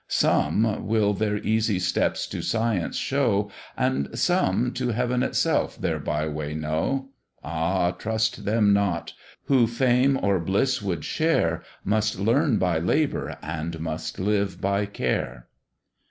[0.07, 6.27] Some will their easy steps to science show, And some to heav'n itself their by
[6.27, 7.09] way know;
[7.43, 7.91] Ah!
[7.91, 14.17] trust them not, who fame or bliss would share, Must learn by labour, and must
[14.17, 15.49] live by care.